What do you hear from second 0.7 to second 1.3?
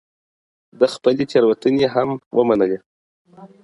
ده خپلې